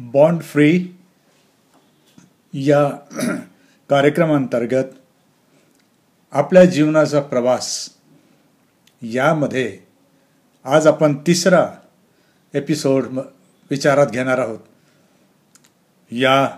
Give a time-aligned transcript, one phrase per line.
[0.00, 0.88] Bond free
[2.52, 2.88] या
[3.90, 4.84] कार्यक्रमांतर्गत
[6.32, 7.90] आपल्या जीवनाचा प्रवास
[9.02, 9.78] यामध्ये
[10.64, 11.70] आज आपण तिसरा
[12.54, 13.20] एपिसोड म-
[13.70, 14.58] विचारात घेणार आहोत.
[16.10, 16.50] या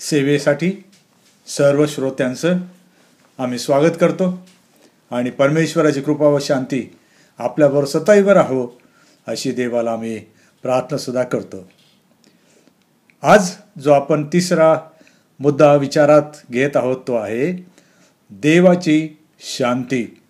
[0.00, 0.84] सेवेसाठी
[1.46, 2.56] सर्व श्रोत्यांचं
[3.38, 4.46] आम्ही स्वागत करतो
[5.10, 6.96] आणि परमेश्वराची कृपा व शांती
[7.38, 8.80] आपल्याबरोबर सतैव राहो
[9.26, 10.18] अशी देवाला आम्ही
[10.62, 11.70] प्रार्थनासुद्धा करतो.
[13.24, 14.78] आज जो आपण तिसरा
[15.40, 17.66] मुद्दा विचारात घेत आहोत तो आहे
[18.30, 19.08] देवाची
[19.40, 20.20] शांती.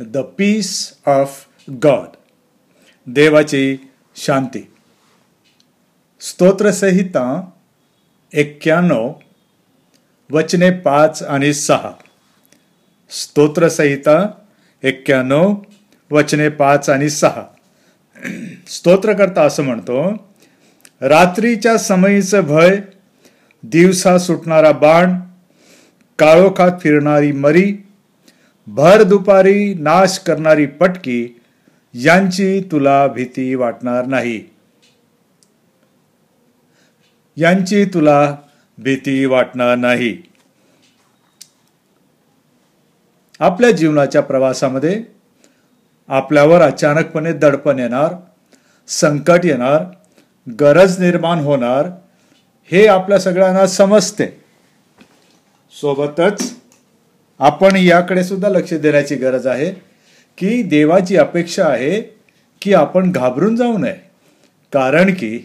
[0.00, 2.16] द पीस ऑफ गॉड
[3.06, 3.76] देवाची
[4.16, 4.70] शांती.
[6.20, 7.50] स्तोत्रसंहिता
[8.32, 9.12] एक्क्याण्णव
[10.30, 11.92] वचने पाच आणि सहा.
[13.10, 14.30] स्तोत्रसंहिता
[14.82, 15.54] एक्क्याण्णव
[16.10, 17.44] वचने पाच आणि सहा.
[18.66, 20.26] स्तोत्रकर्ता असं म्हणतो
[21.00, 22.80] रात्रीच्या समयीचं भय
[23.62, 25.20] दिवसा सुटणारा बाण
[26.18, 27.72] काळोखात फिरणारी मरी
[28.66, 31.40] भर दुपारी नाश करणारी पटकी
[31.94, 34.42] यांची तुला भीती वाटणार नाही.
[37.36, 38.36] यांची तुला
[38.78, 40.22] भीती वाटणार नाही.
[43.40, 45.02] आपल्या जीवनाच्या प्रवासामध्ये
[46.08, 48.14] आपल्यावर अचानकपणे दडपण येणार
[48.88, 49.84] संकट येणार
[50.46, 51.88] गरज निर्माण होणार
[52.70, 54.26] हे आपल्या सगळ्यांना समजते.
[55.74, 56.52] सोबतच
[57.40, 59.70] आपण याकडे सुद्धा लक्ष देण्याची गरज आहे
[60.38, 62.00] की देवाची अपेक्षा आहे
[62.62, 63.94] की आपण घाबरून जाऊ नये
[64.72, 65.38] कारण की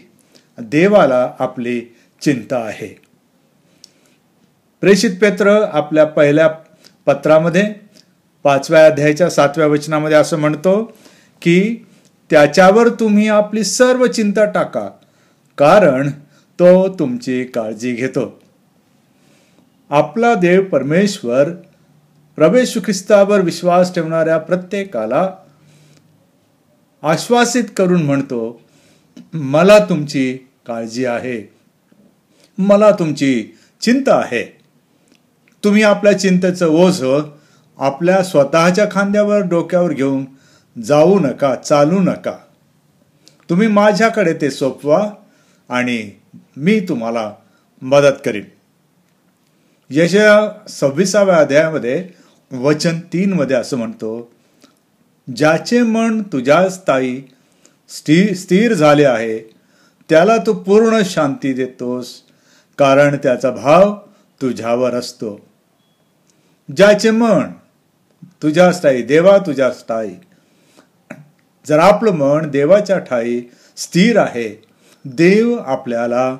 [0.58, 1.80] देवाला आपली
[2.22, 2.88] चिंता आहे.
[4.82, 6.48] प्रेषित पेत्र आपल्या पहिल्या
[7.06, 7.72] पत्रामध्ये
[8.44, 10.82] पाचव्या अध्यायाच्या सातव्या वचनामध्ये असं म्हणतो
[11.42, 11.86] की
[12.32, 14.90] त्याच्यावर तुम्ही आपली सर्व चिंता टाका
[15.58, 16.10] कारण
[16.58, 18.42] तो तुमची काळजी घेतो.
[19.90, 21.50] आपला देव परमेश्वर
[22.36, 25.32] प्रवेश ख्रिस्तावर विश्वास ठेवणाऱ्या प्रत्येकाला
[27.02, 28.60] आश्वासित करून म्हणतो
[29.32, 31.52] मला तुमची काळजी आहे.
[32.58, 34.58] मला तुमची चिंता आहे.
[35.64, 37.04] तुम्ही आपल्या चिंतेचं ओझ
[37.78, 40.24] आपल्या स्वतःच्या खांद्यावर डोक्यावर घेऊन
[40.76, 42.36] जाऊ नका चालू नका.
[43.50, 45.10] तुम्ही माझ्याकडे ते सोपवा
[45.68, 46.10] आणि
[46.56, 47.32] मी तुम्हाला
[47.82, 48.44] मदत करीन.
[49.90, 52.08] यशया सव्वीसाव्या अध्यायामध्ये
[52.52, 54.30] वचन तीनमध्ये असं म्हणतो
[55.36, 57.22] ज्याचे मन तुझ्या स्थायी
[57.88, 59.38] स्थिर स्थिर झाले आहे
[60.10, 62.20] त्याला तू पूर्ण शांती देतोस
[62.78, 63.94] कारण त्याचा भाव
[64.42, 65.40] तुझ्यावर असतो.
[66.76, 67.44] ज्याचे मन
[68.42, 70.14] तुझ्या स्थायी देवा तुझ्या स्थायी
[71.68, 73.42] जर आपलं मन देवाच्या ठाई
[73.76, 74.62] स्थिर आहे
[75.04, 76.36] देव आपल्याला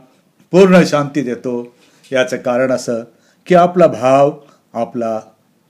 [0.50, 1.74] पूर्ण शांती देतो.
[2.12, 3.02] याचं कारण असं
[3.46, 4.32] की आपला भाव
[4.72, 5.20] आपला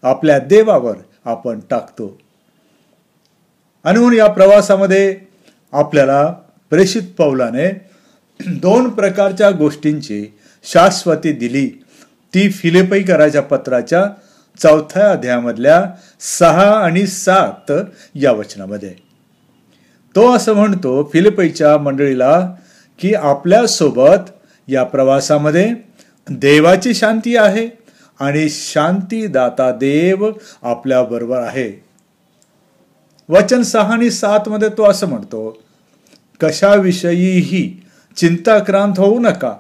[0.03, 2.19] आपल्या देवावर आपण टाकतो.
[3.85, 5.21] आणि म्हणून या प्रवासामध्ये
[5.73, 6.35] आपल्याला
[6.71, 7.69] प्रेषित पौलाने
[8.47, 10.27] दोन प्रकारच्या गोष्टींची
[10.65, 11.67] शाश्वती दिली.
[12.35, 14.05] ती फिलिपई कराच्या पत्राच्या
[14.59, 15.87] चौथ्या अध्यायामधल्या
[16.21, 17.73] सहा आणि सात
[18.15, 19.12] या वचनामध्ये.
[20.17, 22.53] तो असं म्हणतो फिलिपईच्या मंडळीला
[22.99, 24.31] की आपल्यासोबत
[24.69, 25.75] या प्रवासामध्ये
[26.31, 27.69] देवाची शांती आहे
[28.21, 30.31] आणि शांतीदाता देव
[30.63, 31.85] आपल्या बरोबर आहे.
[33.29, 35.63] वचन सहा आणि सात मध्ये तो असं म्हणतो
[36.41, 37.83] कशाविषयीही
[38.17, 39.53] चिंताक्रांत होऊ नका.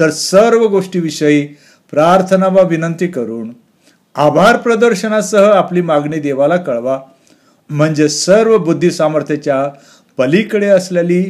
[0.00, 1.46] तर सर्व गोष्टीविषयी
[1.90, 3.52] प्रार्थना व विनंती करून
[4.14, 7.00] आभार प्रदर्शनासह आपली मागणी देवाला कळवा.
[7.70, 9.68] म्हणजे सर्व बुद्धी सामर्थ्याच्या
[10.18, 11.24] पलीकडे असलेली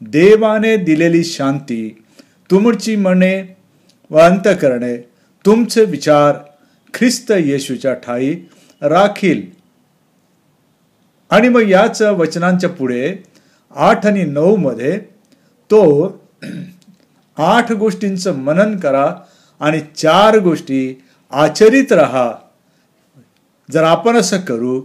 [0.00, 2.04] देवाने दिलेली शांती
[2.50, 3.56] तुमची मने
[4.10, 4.96] व अंतकरणे
[5.44, 6.34] तुमचे विचार
[6.94, 8.34] ख्रिस्त येशूच्या ठाई
[8.82, 9.42] राखील.
[11.30, 13.16] आणि मग याच वचनांच्या पुढे
[13.70, 14.98] आठ आणि नऊ मध्ये
[15.70, 15.82] तो
[17.38, 19.14] आठ गोष्टींचं मनन करा
[19.60, 22.32] आणि चार गोष्टी आचरित राहा.
[23.68, 24.80] जर आपण असं करू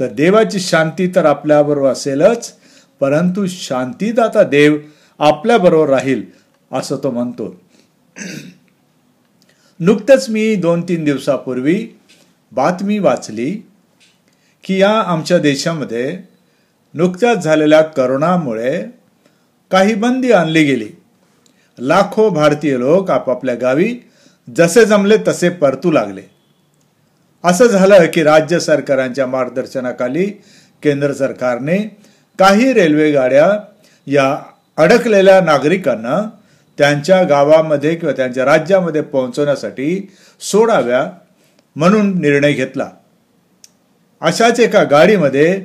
[0.00, 2.52] तर देवाची शांती तर आपल्याबरोबर असेलच
[3.00, 4.76] परंतु शांतीदाता देव
[5.18, 6.22] आपल्याबरोबर राहील
[6.72, 7.60] असं तो म्हणतो.
[9.80, 11.88] नुकतंच मी दोन तीन दिवसापूर्वी
[12.52, 13.50] बातमी वाचली
[14.64, 16.18] की या आमच्या देशामध्ये
[16.94, 18.84] नुकत्याच झालेल्या करोनामुळे
[19.70, 20.88] काही बंदी आणली गेली.
[21.78, 23.94] लाखो भारतीय लोक आपापल्या गावी
[24.56, 26.22] जसे जमले तसे परतू लागले.
[27.44, 30.26] असं झालं की राज्य सरकारांच्या मार्गदर्शनाखाली
[30.82, 31.78] केंद्र सरकारने
[32.38, 33.58] काही रेल्वे गाड्या
[34.06, 34.38] या
[34.76, 36.30] अडकलेल्या नागरिकांना
[36.78, 41.10] त्यांच्या गावामध्ये किंवा त्यांच्या राज्यामध्ये पोहोचवण्यासाठी सोडाव्या
[41.76, 42.90] म्हणून निर्णय घेतला.
[44.20, 45.64] अशाच एका गाडीमध्ये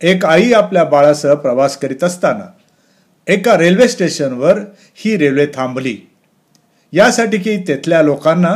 [0.00, 2.44] एक आई आपल्या बाळासह प्रवास करीत असताना
[3.26, 4.58] एका रेल्वे स्टेशनवर
[4.94, 5.96] ही रेल्वे थांबली.
[6.92, 8.54] यासाठी की तिथल्या लोकांना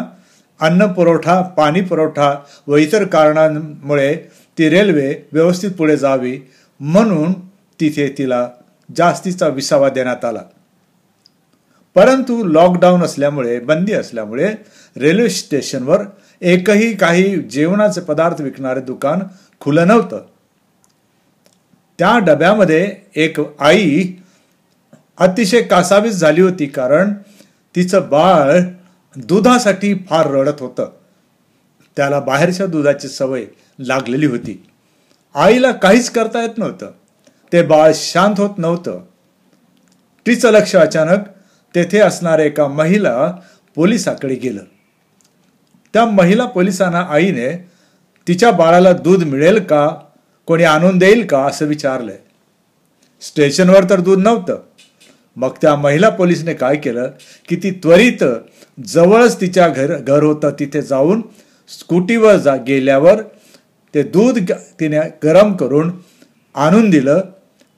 [0.61, 2.35] अन्न पुरवठा पाणी पुरवठा
[2.67, 4.17] व इतर कारणांमुळे
[4.59, 6.41] ती रेल्वे व्यवस्थित पुढे जावी
[6.81, 7.33] म्हणून
[7.81, 8.49] तिथे तिला
[8.97, 10.43] जास्तीचा विसावा देण्यात आला.
[11.95, 14.55] परंतु लॉकडाऊन असल्यामुळे बंदी असल्यामुळे
[14.97, 16.03] रेल्वे स्टेशनवर
[16.41, 19.19] एकही काही जेवणाचे पदार्थ विकणारे दुकान
[19.61, 20.25] खुलं नव्हतं.
[21.99, 24.05] त्या डब्यामध्ये एक आई
[25.19, 27.13] अतिशय कासावीस झाली होती कारण
[27.77, 28.61] तिचं बाळ
[29.17, 30.91] दुधासाठी फार रडत होतं.
[31.97, 33.45] त्याला बाहेरच्या दुधाची सवय
[33.79, 34.67] लागलेली होती.
[35.35, 36.91] आईला काहीच करता येत नव्हतं.
[37.53, 39.01] ते बाळ शांत होत नव्हतं.
[40.27, 41.19] तिचं लक्ष अचानक
[41.75, 43.33] तेथे असणाऱ्या एका महिला
[43.75, 44.63] पोलिसाकडे गेलं.
[45.93, 47.71] त्या महिला पोलिसांना आईने
[48.29, 49.91] तिच्या बाळाला दूध मिळेल का?
[50.47, 51.45] कोणी आणून देईल का?
[51.45, 52.19] असं विचारलंय.
[53.21, 54.59] स्टेशनवर तर दूध नव्हतं.
[55.37, 57.09] मग त्या महिला पोलिसने काय केलं?
[57.49, 58.25] की ती त्वरित
[58.79, 60.51] जवळच तिच्या घर घर होतं.
[60.51, 61.23] तिथे जाऊन
[61.71, 63.23] स्कूटीवर जा गेल्यावर
[63.95, 64.39] ते दूध
[64.81, 65.91] तिने गरम करून
[66.55, 67.21] आणून दिलं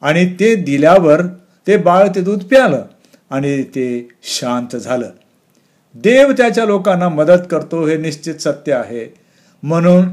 [0.02, 1.22] आणि ते दिल्यावर
[1.66, 2.82] ते बाळ ते दूध प्यालं
[3.30, 5.10] आणि ते शांत झालं.
[5.94, 9.06] देव त्याच्या लोकांना मदत करतो हे निश्चित सत्य आहे.
[9.62, 10.08] म्हणून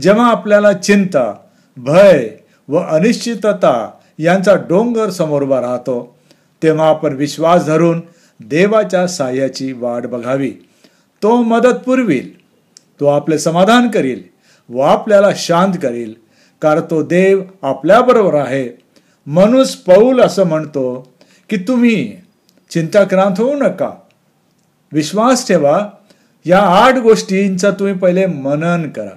[0.00, 1.32] जेव्हा आपल्याला चिंता
[1.76, 2.28] भय
[2.68, 6.15] व अनिश्चितता यांचा डोंगर समोर उभा राहतो
[6.62, 8.00] तेव्हा आपण विश्वास धरून
[8.40, 10.50] देवाच्या साह्याची वाट बघावी.
[11.22, 12.38] तो मदत पुरवील
[13.00, 14.22] तो आपले समाधान करील
[14.68, 16.14] व आपल्याला शांत करील
[16.60, 18.78] कारण तो देव आपल्याबरोबर आहे.
[19.26, 21.14] मनुस पौल असं म्हणतो
[21.50, 22.16] की तुम्ही
[22.70, 23.90] चिंताक्रांत होऊ नका.
[24.92, 25.88] विश्वास ठेवा.
[26.44, 29.16] या आठ गोष्टींचा तुम्ही पहिले मनन करा.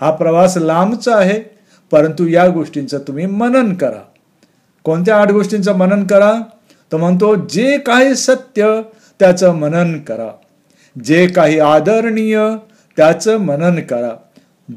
[0.00, 1.42] हा प्रवास लांबचा आहे
[1.90, 4.02] परंतु या गोष्टींचं तुम्ही मनन करा.
[4.84, 6.34] कोणत्या आठ गोष्टींचं मनन करा?
[6.92, 8.80] तर म्हणतो जे काही सत्य
[9.20, 10.32] त्याचं मनन करा.
[11.04, 12.40] जे काही आदरणीय
[12.96, 14.16] त्याचं मनन करा.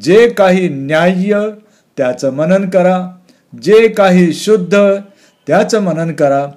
[0.02, 1.50] जे काही न्याय्य
[1.98, 3.10] त्याचं मनन करा.
[3.62, 4.96] जे काही शुद्ध
[5.48, 6.48] त्याचं मनन करा.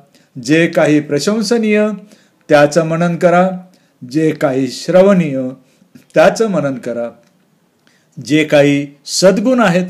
[0.42, 1.88] जे काही प्रशंसनीय
[2.48, 3.50] त्याचं मनन करा.
[4.10, 5.48] जे काही श्रवणीय
[6.14, 7.10] त्याचं मनन करा.
[8.24, 9.86] जे काही सद्गुण आहेत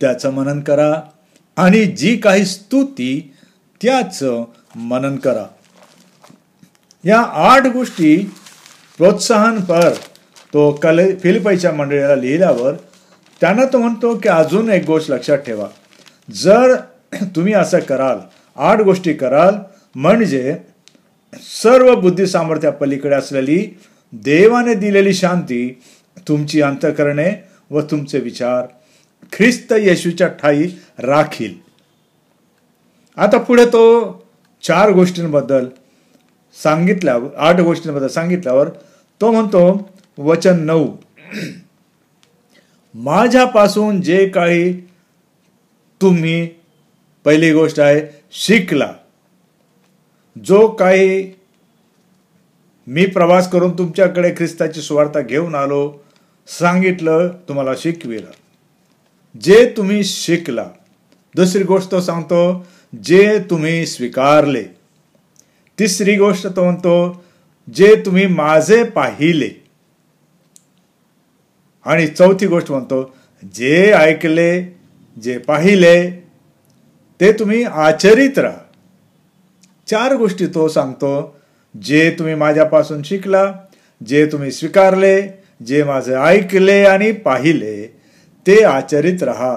[0.00, 1.02] त्याचं मनन करा.
[1.56, 3.34] आणि जी काही स्तुती
[3.82, 4.44] त्याचं
[4.76, 5.44] मनन करा.
[7.04, 8.16] या आठ गोष्टी
[8.98, 9.92] प्रोत्साहनपर
[10.54, 12.74] तो कले फिलिपाईच्या मंडळीला लिहिल्यावर
[13.40, 15.68] त्यांना तो म्हणतो की अजून एक गोष्ट लक्षात ठेवा.
[16.34, 16.74] जर
[17.36, 18.18] तुम्ही असं कराल
[18.56, 19.54] आठ गोष्टी कराल
[19.94, 20.56] म्हणजे
[21.62, 23.78] सर्व बुद्धी सामर्थ्या पलीकडे असलेली
[24.12, 25.82] देवाने दिलेली शांती
[26.28, 27.30] तुमची अंतकरणे
[27.70, 28.66] व तुमचे विचार
[29.32, 30.68] ख्रिस्त येशूच्या ठाई
[30.98, 31.54] राखील.
[33.16, 34.21] आता पुढे तो
[34.62, 35.68] चार गोष्टींबद्दल
[36.62, 38.68] सांगितल्यावर आठ गोष्टींबद्दल सांगितल्यावर
[39.20, 40.96] तो म्हणतो वचन नऊ.
[42.94, 44.80] माझ्यापासून जे काही
[46.00, 46.48] तुम्ही
[47.24, 48.02] पहिली गोष्ट आहे
[48.32, 48.92] शिकला
[50.44, 51.32] जो काही
[52.86, 55.92] मी प्रवास करून तुमच्याकडे ख्रिस्ताची सुवार्ता घेऊन आलो
[56.48, 58.30] सांगितलं तुम्हाला शिकविलं.
[59.42, 60.68] जे तुम्ही शिकला.
[61.34, 64.62] दुसरी गोष्ट तो सांगतो जे तुम्ही स्वीकारले.
[65.78, 67.24] तिसरी गोष्ट तो म्हणतो
[67.68, 69.50] जे तुम्ही माझे पाहिले.
[71.86, 73.14] आणि चौथी गोष्ट म्हणतो
[73.54, 74.62] जे ऐकले
[75.16, 76.10] जे पाहिले
[77.20, 78.58] ते तुम्ही आचरित राहा.
[79.86, 81.36] चार गोष्टी तो सांगतो
[81.74, 83.52] जे तुम्ही माझ्यापासून शिकला
[84.06, 85.20] जे तुम्ही स्वीकारले
[85.66, 87.86] जे माझे ऐकले आणि पाहिले
[88.46, 89.56] ते आचरित राहा.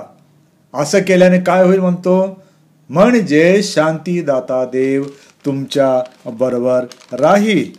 [0.74, 2.45] असं केल्याने काय होईल म्हणतो
[2.90, 5.04] म्हणजे शांतीदाता देव
[5.46, 7.72] तुमच्या बरोबर राहील.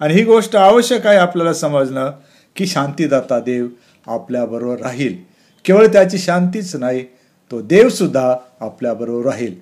[0.00, 2.12] आणि ही गोष्ट आवश्यक आहे आपल्याला समजणं
[2.56, 3.66] की शांतीदाता देव
[4.06, 5.16] आपल्याबरोबर राहील.
[5.64, 7.04] केवळ त्याची शांतीच नाही
[7.50, 9.54] तो देव सुद्धा आपल्याबरोबर राहील.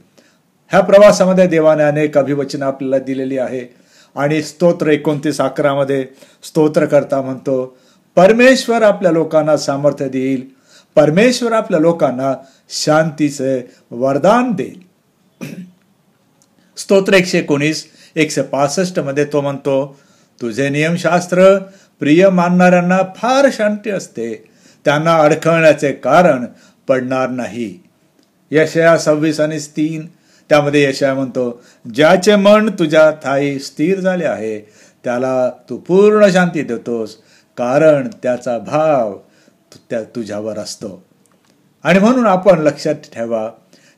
[0.70, 3.74] ह्या प्रवासामध्ये देवाने अनेक अभिवचनं आपल्याला दिलेली आहे.
[4.16, 6.06] आणि स्तोत्र एकोणतीस अकरामध्ये
[6.42, 7.78] स्तोत्र करता म्हणतो
[8.16, 10.59] परमेश्वर आपल्या लोकांना सामर्थ्य देईल
[10.96, 12.32] परमेश्वर आपल्या लोकांना
[12.84, 14.78] शांतीचे वरदान देईल.
[16.76, 17.84] स्तोत्र एकशे एकोणीस
[18.16, 19.96] एकशे पासष्टमध्ये तो म्हणतो
[20.40, 21.56] तुझे नियमशास्त्र
[22.00, 24.34] प्रिय मानणाऱ्यांना फार शांती असते.
[24.84, 26.44] त्यांना अडखळण्याचे कारण
[26.88, 27.78] पडणार नाही.
[28.50, 30.06] यशया सव्वीस आणि तीन
[30.50, 31.62] त्यामध्ये यशया म्हणतो
[31.94, 34.58] ज्याचे मन तुझ्या थाई स्थिर झाले आहे
[35.04, 37.16] त्याला तू पूर्ण शांती देतोस
[37.56, 39.16] कारण त्याचा भाव
[39.90, 41.04] त्या तुझ्यावर असतो.
[41.82, 43.50] आणि म्हणून आपण लक्षात ठेवा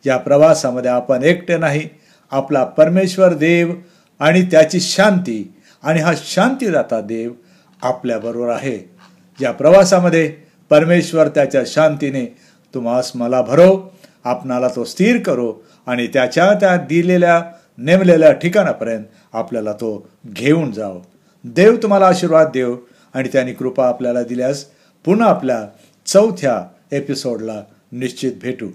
[0.06, 1.88] या प्रवासामध्ये आपण एकटे नाही.
[2.30, 3.72] आपला परमेश्वर देव
[4.20, 7.32] आणि त्याची शांती आणि हा शांतीदाता देव
[7.82, 8.90] आपल्याबरोबर आहे.
[9.40, 10.36] या प्रवासामध्ये
[10.70, 12.38] परमेश्वर त्याच्या शांतीने
[12.74, 15.54] तुम्हास मला भरो आपणाला तो स्थिर करो
[15.86, 17.42] आणि त्याच्या त्या दिलेल्या
[17.78, 20.98] नेमलेल्या ठिकाणापर्यंत आपल्याला तो घेऊन जाओ.
[21.44, 22.76] देव तुम्हाला आशीर्वाद देव
[23.14, 24.64] आणि त्यांनी कृपा आपल्याला दिल्यास
[25.04, 25.68] पुन्हा आपल्या
[26.06, 28.68] चौथ्या एपिसोडला निश्चित भेटू.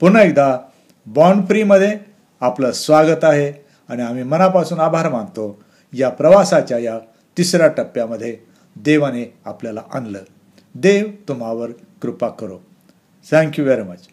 [0.00, 0.58] पुन्हा एकदा
[1.06, 1.98] बॉन्ड फ्रीमध्ये
[2.40, 6.98] आपलं स्वागत आहे आणि आम्ही मनापासून आभार मानतो या प्रवासाच्या या
[7.38, 8.36] तिसऱ्या टप्प्यामध्ये
[8.76, 10.18] देवाने आपल्याला आणलं.
[10.74, 11.70] देव तुम्हावर
[12.02, 12.58] कृपा करो.
[13.30, 14.08] Thank you very much